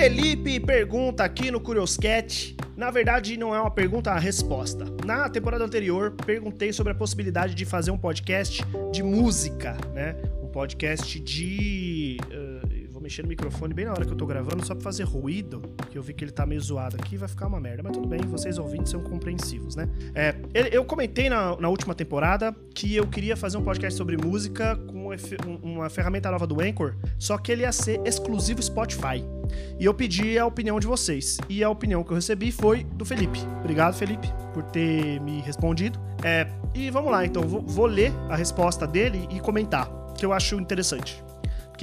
Felipe 0.00 0.58
pergunta 0.58 1.22
aqui 1.22 1.50
no 1.50 1.60
Curioscat. 1.60 2.56
Na 2.74 2.90
verdade, 2.90 3.36
não 3.36 3.54
é 3.54 3.60
uma 3.60 3.70
pergunta, 3.70 4.08
é 4.08 4.14
uma 4.14 4.18
resposta. 4.18 4.86
Na 5.04 5.28
temporada 5.28 5.62
anterior, 5.62 6.12
perguntei 6.24 6.72
sobre 6.72 6.92
a 6.94 6.94
possibilidade 6.94 7.54
de 7.54 7.66
fazer 7.66 7.90
um 7.90 7.98
podcast 7.98 8.64
de 8.90 9.02
música, 9.02 9.76
né? 9.92 10.16
Um 10.42 10.48
podcast 10.48 11.20
de. 11.20 12.16
Mexer 13.10 13.22
no 13.22 13.28
microfone 13.28 13.74
bem 13.74 13.86
na 13.86 13.90
hora 13.90 14.04
que 14.04 14.12
eu 14.12 14.16
tô 14.16 14.24
gravando, 14.24 14.64
só 14.64 14.72
pra 14.72 14.84
fazer 14.84 15.02
ruído, 15.02 15.60
que 15.90 15.98
eu 15.98 16.02
vi 16.02 16.14
que 16.14 16.22
ele 16.22 16.30
tá 16.30 16.46
meio 16.46 16.60
zoado 16.60 16.94
aqui, 16.94 17.16
vai 17.16 17.28
ficar 17.28 17.48
uma 17.48 17.58
merda. 17.58 17.82
Mas 17.82 17.90
tudo 17.90 18.06
bem, 18.06 18.20
vocês 18.20 18.56
ouvintes 18.56 18.92
são 18.92 19.02
compreensivos, 19.02 19.74
né? 19.74 19.88
É, 20.14 20.32
eu 20.70 20.84
comentei 20.84 21.28
na, 21.28 21.56
na 21.56 21.68
última 21.68 21.92
temporada 21.92 22.54
que 22.72 22.94
eu 22.94 23.08
queria 23.08 23.36
fazer 23.36 23.56
um 23.56 23.64
podcast 23.64 23.98
sobre 23.98 24.16
música 24.16 24.76
com 24.76 25.08
uma 25.60 25.90
ferramenta 25.90 26.30
nova 26.30 26.46
do 26.46 26.60
Anchor, 26.60 26.94
só 27.18 27.36
que 27.36 27.50
ele 27.50 27.62
ia 27.62 27.72
ser 27.72 28.00
exclusivo 28.04 28.62
Spotify. 28.62 29.24
E 29.76 29.84
eu 29.84 29.92
pedi 29.92 30.38
a 30.38 30.46
opinião 30.46 30.78
de 30.78 30.86
vocês. 30.86 31.36
E 31.48 31.64
a 31.64 31.68
opinião 31.68 32.04
que 32.04 32.12
eu 32.12 32.14
recebi 32.14 32.52
foi 32.52 32.84
do 32.84 33.04
Felipe. 33.04 33.40
Obrigado, 33.58 33.94
Felipe, 33.94 34.28
por 34.54 34.62
ter 34.62 35.20
me 35.20 35.40
respondido. 35.40 35.98
É, 36.22 36.46
e 36.72 36.90
vamos 36.90 37.10
lá, 37.10 37.26
então, 37.26 37.42
vou, 37.42 37.60
vou 37.60 37.86
ler 37.86 38.12
a 38.28 38.36
resposta 38.36 38.86
dele 38.86 39.26
e 39.32 39.40
comentar, 39.40 39.90
que 40.16 40.24
eu 40.24 40.32
acho 40.32 40.60
interessante. 40.60 41.20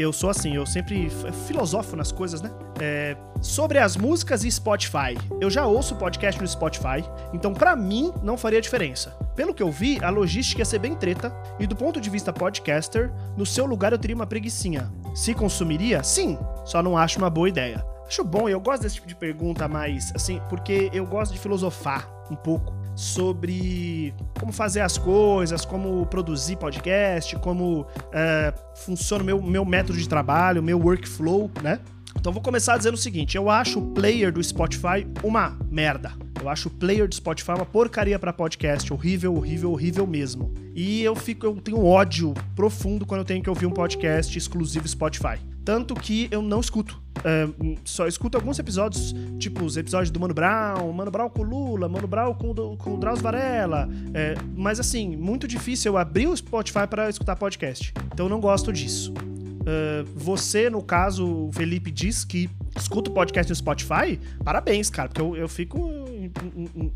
Eu 0.01 0.13
sou 0.13 0.29
assim, 0.29 0.55
eu 0.55 0.65
sempre 0.65 1.09
filosofo 1.47 1.95
nas 1.95 2.11
coisas, 2.11 2.41
né? 2.41 2.51
É, 2.79 3.17
sobre 3.41 3.79
as 3.79 3.97
músicas 3.97 4.43
e 4.43 4.51
Spotify. 4.51 5.17
Eu 5.41 5.49
já 5.49 5.65
ouço 5.65 5.95
podcast 5.95 6.39
no 6.39 6.47
Spotify, 6.47 7.03
então 7.33 7.53
para 7.53 7.75
mim 7.75 8.13
não 8.21 8.37
faria 8.37 8.61
diferença. 8.61 9.09
Pelo 9.35 9.53
que 9.53 9.63
eu 9.63 9.71
vi, 9.71 10.03
a 10.03 10.09
logística 10.09 10.61
ia 10.61 10.65
ser 10.65 10.79
bem 10.79 10.95
treta, 10.95 11.33
e 11.59 11.67
do 11.67 11.75
ponto 11.75 11.99
de 11.99 12.09
vista 12.09 12.31
podcaster, 12.33 13.11
no 13.35 13.45
seu 13.45 13.65
lugar 13.65 13.91
eu 13.91 13.97
teria 13.97 14.15
uma 14.15 14.27
preguiçinha. 14.27 14.91
Se 15.15 15.33
consumiria? 15.33 16.03
Sim, 16.03 16.37
só 16.65 16.83
não 16.83 16.97
acho 16.97 17.17
uma 17.17 17.29
boa 17.29 17.49
ideia. 17.49 17.83
Acho 18.07 18.23
bom, 18.23 18.47
eu 18.47 18.59
gosto 18.59 18.83
desse 18.83 18.95
tipo 18.95 19.07
de 19.07 19.15
pergunta 19.15 19.67
mais, 19.67 20.11
assim, 20.15 20.41
porque 20.49 20.89
eu 20.93 21.05
gosto 21.05 21.33
de 21.33 21.39
filosofar 21.39 22.09
um 22.31 22.35
pouco 22.35 22.76
sobre 22.97 24.11
como 24.39 24.51
fazer 24.51 24.81
as 24.81 24.97
coisas, 24.97 25.63
como 25.63 26.03
produzir 26.07 26.55
podcast, 26.55 27.35
como 27.37 27.85
é, 28.11 28.51
funciona 28.75 29.23
o 29.23 29.25
meu, 29.25 29.39
meu 29.39 29.63
método 29.63 29.99
de 29.99 30.09
trabalho, 30.09 30.63
meu 30.63 30.79
workflow, 30.79 31.51
né? 31.61 31.79
Então 32.19 32.33
vou 32.33 32.41
começar 32.41 32.75
dizendo 32.75 32.95
o 32.95 32.97
seguinte: 32.97 33.37
eu 33.37 33.51
acho 33.51 33.77
o 33.77 33.91
player 33.93 34.33
do 34.33 34.43
Spotify 34.43 35.07
uma 35.23 35.55
merda. 35.69 36.11
Eu 36.41 36.49
acho 36.49 36.69
o 36.69 36.71
player 36.71 37.07
do 37.07 37.13
Spotify 37.13 37.51
uma 37.51 37.65
porcaria 37.65 38.17
para 38.17 38.33
podcast, 38.33 38.91
horrível, 38.91 39.35
horrível, 39.35 39.71
horrível 39.71 40.07
mesmo. 40.07 40.53
E 40.75 41.03
eu 41.03 41.15
fico, 41.15 41.45
eu 41.45 41.55
tenho 41.55 41.83
ódio 41.85 42.33
profundo 42.55 43.05
quando 43.05 43.19
eu 43.19 43.25
tenho 43.25 43.43
que 43.43 43.49
ouvir 43.49 43.67
um 43.67 43.71
podcast 43.71 44.35
exclusivo 44.35 44.87
Spotify. 44.87 45.39
Tanto 45.67 45.95
que 45.95 46.29
eu 46.31 46.41
não 46.41 46.61
escuto. 46.61 46.97
É, 47.25 47.45
só 47.83 48.07
escuto 48.07 48.37
alguns 48.37 48.57
episódios, 48.57 49.13
tipo 49.37 49.65
os 49.65 49.75
episódios 49.75 50.09
do 50.09 50.17
Mano 50.17 50.33
Brown, 50.33 50.93
Mano 50.93 51.11
Brown 51.11 51.29
com 51.29 51.43
Lula, 51.43 51.89
Mano 51.89 52.07
Brown 52.07 52.33
com, 52.35 52.77
com 52.77 52.93
o 52.93 52.97
Drauzio 52.97 53.21
Varela. 53.21 53.89
É, 54.13 54.35
mas 54.55 54.79
assim, 54.79 55.17
muito 55.17 55.45
difícil 55.45 55.91
eu 55.91 55.97
abrir 55.97 56.25
o 56.25 56.37
Spotify 56.37 56.87
para 56.89 57.09
escutar 57.09 57.35
podcast. 57.35 57.93
Então 58.13 58.27
eu 58.27 58.29
não 58.29 58.39
gosto 58.39 58.71
disso. 58.71 59.11
Uh, 59.11 60.07
você, 60.15 60.69
no 60.69 60.81
caso, 60.81 61.47
o 61.47 61.51
Felipe 61.51 61.91
diz 61.91 62.23
que 62.23 62.49
escuta 62.73 63.09
o 63.09 63.13
podcast 63.13 63.51
no 63.51 63.55
Spotify. 63.57 64.17
Parabéns, 64.41 64.89
cara, 64.89 65.09
porque 65.09 65.19
eu, 65.19 65.35
eu 65.35 65.49
fico 65.49 66.06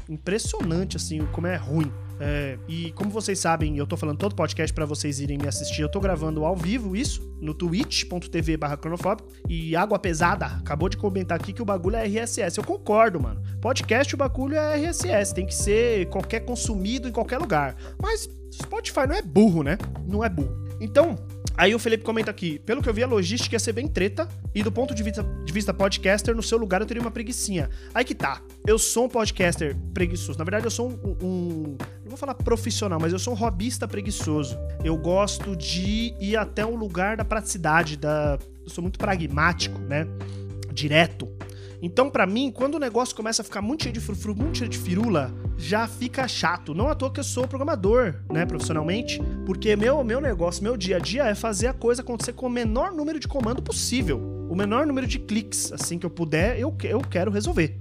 impressionante, 0.09 0.97
assim, 0.97 1.25
como 1.31 1.47
é 1.47 1.55
ruim. 1.55 1.91
É, 2.19 2.59
e 2.67 2.91
como 2.91 3.09
vocês 3.09 3.39
sabem, 3.39 3.77
eu 3.77 3.87
tô 3.87 3.97
falando 3.97 4.17
todo 4.17 4.35
podcast 4.35 4.71
para 4.73 4.85
vocês 4.85 5.19
irem 5.19 5.37
me 5.37 5.47
assistir. 5.47 5.81
Eu 5.81 5.89
tô 5.89 5.99
gravando 5.99 6.45
ao 6.45 6.55
vivo 6.55 6.95
isso 6.95 7.35
no 7.41 7.53
twitch.tv 7.53 8.57
barra 8.57 8.77
cronofóbico. 8.77 9.27
E 9.49 9.75
Água 9.75 9.97
Pesada 9.97 10.45
acabou 10.45 10.87
de 10.87 10.97
comentar 10.97 11.39
aqui 11.39 11.51
que 11.51 11.61
o 11.61 11.65
bagulho 11.65 11.95
é 11.95 12.05
RSS. 12.05 12.59
Eu 12.59 12.63
concordo, 12.63 13.19
mano. 13.19 13.41
Podcast, 13.59 14.13
o 14.13 14.17
bagulho 14.17 14.55
é 14.55 14.75
RSS. 14.77 15.33
Tem 15.33 15.45
que 15.45 15.55
ser 15.55 16.07
qualquer 16.09 16.41
consumido 16.41 17.07
em 17.07 17.11
qualquer 17.11 17.39
lugar. 17.39 17.75
Mas 17.99 18.29
Spotify 18.51 19.07
não 19.07 19.15
é 19.15 19.21
burro, 19.21 19.63
né? 19.63 19.77
Não 20.07 20.23
é 20.23 20.29
burro. 20.29 20.70
Então, 20.81 21.15
Aí 21.57 21.75
o 21.75 21.79
Felipe 21.79 22.03
comenta 22.03 22.31
aqui: 22.31 22.59
pelo 22.59 22.81
que 22.81 22.89
eu 22.89 22.93
vi, 22.93 23.03
a 23.03 23.07
logística 23.07 23.55
ia 23.55 23.59
ser 23.59 23.73
bem 23.73 23.87
treta, 23.87 24.27
e 24.53 24.63
do 24.63 24.71
ponto 24.71 24.95
de 24.95 25.03
vista, 25.03 25.23
de 25.23 25.53
vista 25.53 25.73
podcaster, 25.73 26.35
no 26.35 26.41
seu 26.41 26.57
lugar 26.57 26.81
eu 26.81 26.87
teria 26.87 27.01
uma 27.01 27.11
preguiçinha. 27.11 27.69
Aí 27.93 28.03
que 28.03 28.15
tá. 28.15 28.41
Eu 28.65 28.79
sou 28.79 29.05
um 29.05 29.09
podcaster 29.09 29.75
preguiçoso. 29.93 30.37
Na 30.39 30.45
verdade, 30.45 30.65
eu 30.65 30.71
sou 30.71 30.89
um, 30.89 31.17
um. 31.21 31.77
Não 32.03 32.09
vou 32.09 32.17
falar 32.17 32.35
profissional, 32.35 32.99
mas 32.99 33.13
eu 33.13 33.19
sou 33.19 33.33
um 33.33 33.35
hobbyista 33.35 33.87
preguiçoso. 33.87 34.57
Eu 34.83 34.97
gosto 34.97 35.55
de 35.55 36.15
ir 36.19 36.35
até 36.35 36.65
um 36.65 36.75
lugar 36.75 37.17
da 37.17 37.25
praticidade, 37.25 37.97
da. 37.97 38.39
Eu 38.63 38.69
sou 38.69 38.81
muito 38.81 38.97
pragmático, 38.97 39.77
né? 39.79 40.07
Direto. 40.73 41.30
Então, 41.81 42.09
para 42.09 42.27
mim, 42.27 42.51
quando 42.51 42.75
o 42.75 42.79
negócio 42.79 43.15
começa 43.15 43.41
a 43.41 43.45
ficar 43.45 43.61
muito 43.61 43.83
cheio 43.83 43.93
de 43.93 43.99
frufru, 43.99 44.35
muito 44.35 44.59
cheio 44.59 44.69
de 44.69 44.77
firula, 44.77 45.33
já 45.57 45.87
fica 45.87 46.27
chato. 46.27 46.75
Não 46.75 46.87
à 46.87 46.95
toa 46.95 47.11
que 47.11 47.19
eu 47.19 47.23
sou 47.23 47.47
programador, 47.47 48.15
né, 48.31 48.45
profissionalmente, 48.45 49.19
porque 49.45 49.75
meu, 49.75 50.03
meu 50.03 50.21
negócio, 50.21 50.63
meu 50.63 50.77
dia 50.77 50.97
a 50.97 50.99
dia 50.99 51.23
é 51.25 51.33
fazer 51.33 51.67
a 51.67 51.73
coisa 51.73 52.01
acontecer 52.01 52.33
com 52.33 52.45
o 52.45 52.49
menor 52.49 52.91
número 52.91 53.19
de 53.19 53.27
comando 53.27 53.61
possível 53.63 54.30
o 54.51 54.55
menor 54.55 54.85
número 54.85 55.07
de 55.07 55.17
cliques, 55.17 55.71
assim 55.71 55.97
que 55.97 56.05
eu 56.05 56.09
puder, 56.09 56.59
eu, 56.59 56.75
eu 56.83 56.99
quero 56.99 57.31
resolver. 57.31 57.79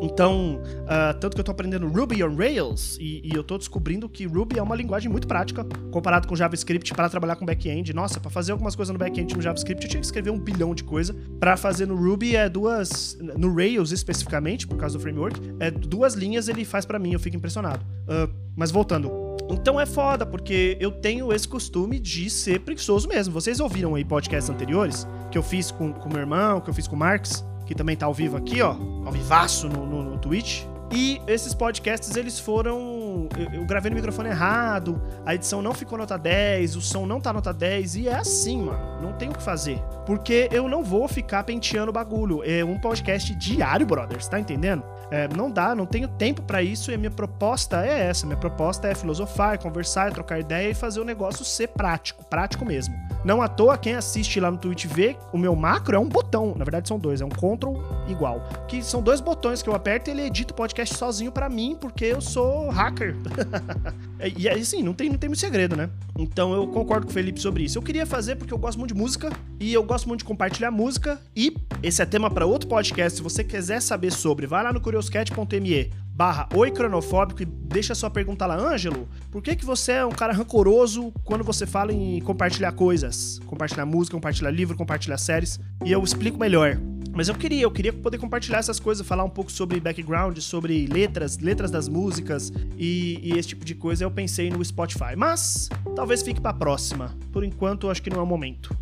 Então, 0.00 0.60
uh, 0.82 1.16
tanto 1.20 1.36
que 1.36 1.40
eu 1.40 1.44
tô 1.44 1.52
aprendendo 1.52 1.86
Ruby 1.86 2.24
on 2.24 2.34
Rails 2.34 2.98
e, 3.00 3.22
e, 3.24 3.30
eu 3.32 3.44
tô 3.44 3.56
descobrindo 3.56 4.08
que 4.08 4.26
Ruby 4.26 4.58
é 4.58 4.62
uma 4.62 4.74
linguagem 4.74 5.08
muito 5.08 5.28
prática 5.28 5.64
comparado 5.92 6.26
com 6.26 6.34
JavaScript 6.34 6.92
para 6.92 7.08
trabalhar 7.08 7.36
com 7.36 7.46
back-end. 7.46 7.92
Nossa, 7.92 8.18
para 8.18 8.32
fazer 8.32 8.50
algumas 8.50 8.74
coisas 8.74 8.92
no 8.92 8.98
back-end 8.98 9.36
no 9.36 9.40
JavaScript 9.40 9.84
eu 9.84 9.88
tinha 9.88 10.00
que 10.00 10.06
escrever 10.06 10.30
um 10.30 10.40
bilhão 10.40 10.74
de 10.74 10.82
coisa. 10.82 11.14
Para 11.38 11.56
fazer 11.56 11.86
no 11.86 11.94
Ruby 11.94 12.34
é 12.34 12.48
duas, 12.48 13.16
no 13.38 13.54
Rails 13.54 13.92
especificamente, 13.92 14.66
por 14.66 14.76
causa 14.76 14.98
do 14.98 15.00
framework, 15.00 15.40
é 15.60 15.70
duas 15.70 16.14
linhas 16.14 16.48
ele 16.48 16.64
faz 16.64 16.84
para 16.84 16.98
mim, 16.98 17.12
eu 17.12 17.20
fico 17.20 17.36
impressionado. 17.36 17.84
Uh, 18.08 18.28
mas 18.56 18.72
voltando, 18.72 19.08
então 19.50 19.80
é 19.80 19.86
foda, 19.86 20.24
porque 20.24 20.76
eu 20.80 20.90
tenho 20.90 21.32
esse 21.32 21.46
costume 21.46 21.98
de 21.98 22.28
ser 22.30 22.60
preguiçoso 22.60 23.08
mesmo. 23.08 23.32
Vocês 23.32 23.60
ouviram 23.60 23.94
aí 23.94 24.04
podcasts 24.04 24.50
anteriores 24.50 25.06
que 25.30 25.38
eu 25.38 25.42
fiz 25.42 25.70
com, 25.70 25.92
com 25.92 26.08
meu 26.08 26.20
irmão, 26.20 26.60
que 26.60 26.70
eu 26.70 26.74
fiz 26.74 26.86
com 26.86 26.96
o 26.96 26.98
Marx, 26.98 27.44
que 27.66 27.74
também 27.74 27.96
tá 27.96 28.06
ao 28.06 28.14
vivo 28.14 28.36
aqui, 28.36 28.60
ó, 28.60 28.76
ao 29.04 29.12
vivaço 29.12 29.68
no, 29.68 29.86
no, 29.86 30.02
no 30.02 30.18
Twitch. 30.18 30.64
E 30.94 31.22
esses 31.26 31.54
podcasts, 31.54 32.14
eles 32.16 32.38
foram. 32.38 33.28
Eu, 33.38 33.60
eu, 33.60 33.66
gravei 33.66 33.88
no 33.90 33.96
microfone 33.96 34.28
errado, 34.28 35.00
a 35.24 35.34
edição 35.34 35.62
não 35.62 35.72
ficou 35.72 35.96
nota 35.96 36.18
10, 36.18 36.76
o 36.76 36.82
som 36.82 37.06
não 37.06 37.18
tá 37.18 37.32
nota 37.32 37.52
10, 37.52 37.96
e 37.96 38.08
é 38.08 38.14
assim, 38.14 38.58
mano. 38.62 39.00
Não 39.00 39.14
tem 39.14 39.30
o 39.30 39.32
que 39.32 39.42
fazer. 39.42 39.82
Porque 40.06 40.48
eu 40.50 40.68
não 40.68 40.82
vou 40.82 41.06
ficar 41.06 41.44
penteando 41.44 41.90
o 41.90 41.92
bagulho. 41.92 42.42
É 42.44 42.64
um 42.64 42.78
podcast 42.78 43.34
diário, 43.34 43.86
brothers, 43.86 44.28
tá 44.28 44.38
entendendo? 44.38 44.82
É, 45.10 45.28
não 45.28 45.50
dá, 45.50 45.74
não 45.74 45.86
tenho 45.86 46.08
tempo 46.08 46.42
para 46.42 46.62
isso 46.62 46.90
e 46.90 46.94
a 46.94 46.98
minha 46.98 47.10
proposta 47.10 47.84
é 47.84 48.08
essa. 48.08 48.26
Minha 48.26 48.38
proposta 48.38 48.88
é 48.88 48.94
filosofar, 48.94 49.58
conversar, 49.58 50.12
trocar 50.12 50.40
ideia 50.40 50.70
e 50.70 50.74
fazer 50.74 51.00
o 51.00 51.04
negócio 51.04 51.44
ser 51.44 51.68
prático, 51.68 52.24
prático 52.24 52.64
mesmo. 52.64 52.94
Não 53.24 53.40
à 53.40 53.48
toa, 53.48 53.78
quem 53.78 53.94
assiste 53.94 54.40
lá 54.40 54.50
no 54.50 54.58
Twitch 54.58 54.86
vê 54.86 55.16
o 55.32 55.38
meu 55.38 55.54
macro 55.54 55.94
é 55.94 55.98
um 55.98 56.08
botão. 56.08 56.54
Na 56.56 56.64
verdade, 56.64 56.88
são 56.88 56.98
dois, 56.98 57.20
é 57.20 57.24
um 57.24 57.28
Ctrl 57.28 57.74
igual. 58.08 58.42
Que 58.66 58.82
são 58.82 59.02
dois 59.02 59.20
botões 59.20 59.62
que 59.62 59.68
eu 59.68 59.74
aperto 59.74 60.10
e 60.10 60.12
ele 60.12 60.22
edita 60.22 60.52
o 60.52 60.56
podcast 60.56 60.96
sozinho 60.96 61.30
para 61.30 61.48
mim, 61.48 61.76
porque 61.80 62.06
eu 62.06 62.20
sou 62.20 62.68
hacker. 62.70 63.14
e 64.36 64.48
assim, 64.48 64.82
não 64.82 64.94
tem, 64.94 65.08
não 65.08 65.18
tem 65.18 65.28
muito 65.28 65.40
segredo, 65.40 65.76
né? 65.76 65.90
Então 66.18 66.52
eu 66.52 66.66
concordo 66.68 67.06
com 67.06 67.10
o 67.10 67.14
Felipe 67.14 67.40
sobre 67.40 67.64
isso. 67.64 67.78
Eu 67.78 67.82
queria 67.82 68.06
fazer 68.06 68.36
porque 68.36 68.52
eu 68.52 68.58
gosto 68.58 68.78
muito 68.78 68.94
de 68.94 69.00
música 69.00 69.30
e 69.58 69.72
eu 69.72 69.82
gosto 69.82 70.06
muito 70.08 70.20
de 70.20 70.24
compartilhar 70.24 70.70
música. 70.70 71.20
E 71.34 71.56
esse 71.82 72.02
é 72.02 72.06
tema 72.06 72.30
para 72.30 72.46
outro 72.46 72.68
podcast. 72.68 73.16
Se 73.16 73.22
você 73.22 73.42
quiser 73.42 73.80
saber 73.80 74.12
sobre, 74.12 74.46
vai 74.46 74.62
lá 74.62 74.72
no 74.72 74.80
curioscat.me 74.80 75.90
barra 76.14 76.46
oi 76.54 76.70
cronofóbico 76.70 77.42
e 77.42 77.46
deixa 77.46 77.94
sua 77.94 78.10
pergunta 78.10 78.44
lá, 78.44 78.56
Ângelo, 78.56 79.08
por 79.30 79.42
que 79.42 79.56
que 79.56 79.64
você 79.64 79.92
é 79.92 80.04
um 80.04 80.10
cara 80.10 80.32
rancoroso 80.32 81.10
quando 81.24 81.42
você 81.42 81.66
fala 81.66 81.92
em 81.92 82.20
compartilhar 82.20 82.72
coisas? 82.72 83.40
Compartilhar 83.46 83.86
música, 83.86 84.16
compartilhar 84.16 84.50
livro, 84.50 84.76
compartilhar 84.76 85.16
séries, 85.16 85.58
e 85.84 85.90
eu 85.90 86.02
explico 86.04 86.38
melhor. 86.38 86.78
Mas 87.14 87.28
eu 87.28 87.34
queria, 87.34 87.62
eu 87.62 87.70
queria 87.70 87.92
poder 87.92 88.18
compartilhar 88.18 88.58
essas 88.58 88.80
coisas, 88.80 89.06
falar 89.06 89.24
um 89.24 89.30
pouco 89.30 89.52
sobre 89.52 89.78
background, 89.78 90.38
sobre 90.38 90.86
letras, 90.86 91.38
letras 91.38 91.70
das 91.70 91.88
músicas 91.88 92.52
e, 92.76 93.20
e 93.22 93.38
esse 93.38 93.48
tipo 93.48 93.64
de 93.64 93.74
coisa. 93.74 94.04
Eu 94.04 94.10
pensei 94.10 94.50
no 94.50 94.64
Spotify, 94.64 95.14
mas 95.16 95.68
talvez 95.94 96.22
fique 96.22 96.40
para 96.40 96.54
próxima. 96.54 97.14
Por 97.30 97.44
enquanto, 97.44 97.90
acho 97.90 98.02
que 98.02 98.10
não 98.10 98.18
é 98.18 98.22
o 98.22 98.26
momento 98.26 98.76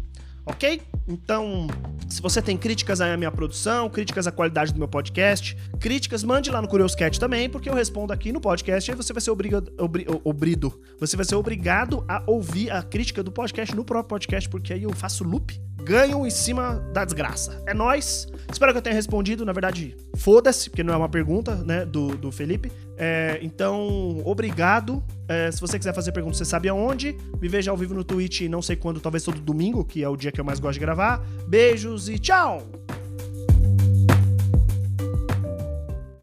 ok? 0.50 0.82
Então, 1.08 1.66
se 2.08 2.20
você 2.20 2.40
tem 2.40 2.56
críticas 2.56 3.00
à 3.00 3.16
minha 3.16 3.30
produção, 3.30 3.88
críticas 3.88 4.26
à 4.26 4.32
qualidade 4.32 4.72
do 4.72 4.78
meu 4.78 4.88
podcast, 4.88 5.56
críticas, 5.78 6.22
mande 6.22 6.50
lá 6.50 6.60
no 6.60 6.68
Curioscat 6.68 7.18
também, 7.18 7.48
porque 7.48 7.68
eu 7.68 7.74
respondo 7.74 8.12
aqui 8.12 8.32
no 8.32 8.40
podcast 8.40 8.90
e 8.90 8.94
você 8.94 9.12
vai 9.12 9.20
ser 9.20 9.30
obrigado, 9.30 9.72
obri, 9.78 10.06
obrido. 10.24 10.80
Você 10.98 11.16
vai 11.16 11.24
ser 11.24 11.34
obrigado 11.34 12.04
a 12.08 12.22
ouvir 12.26 12.70
a 12.70 12.82
crítica 12.82 13.22
do 13.22 13.32
podcast 13.32 13.74
no 13.74 13.84
próprio 13.84 14.08
podcast, 14.08 14.48
porque 14.48 14.72
aí 14.72 14.82
eu 14.82 14.92
faço 14.92 15.24
loop 15.24 15.60
ganham 15.82 16.26
em 16.26 16.30
cima 16.30 16.76
da 16.92 17.04
desgraça. 17.04 17.62
É 17.66 17.74
nós. 17.74 18.28
Espero 18.50 18.72
que 18.72 18.78
eu 18.78 18.82
tenha 18.82 18.94
respondido. 18.94 19.44
Na 19.44 19.52
verdade, 19.52 19.96
foda-se, 20.16 20.70
porque 20.70 20.82
não 20.82 20.94
é 20.94 20.96
uma 20.96 21.08
pergunta, 21.08 21.56
né, 21.56 21.84
do, 21.84 22.16
do 22.16 22.32
Felipe. 22.32 22.70
É, 22.96 23.38
então, 23.42 24.22
obrigado. 24.24 25.02
É, 25.28 25.50
se 25.50 25.60
você 25.60 25.78
quiser 25.78 25.94
fazer 25.94 26.12
pergunta, 26.12 26.36
você 26.36 26.44
sabe 26.44 26.68
aonde. 26.68 27.16
Me 27.40 27.48
veja 27.48 27.70
ao 27.70 27.76
vivo 27.76 27.94
no 27.94 28.04
Twitch, 28.04 28.42
não 28.42 28.60
sei 28.60 28.76
quando, 28.76 29.00
talvez 29.00 29.24
todo 29.24 29.40
domingo, 29.40 29.84
que 29.84 30.02
é 30.02 30.08
o 30.08 30.16
dia 30.16 30.32
que 30.32 30.40
eu 30.40 30.44
mais 30.44 30.58
gosto 30.58 30.74
de 30.74 30.80
gravar. 30.80 31.24
Beijos 31.46 32.08
e 32.08 32.18
tchau! 32.18 32.66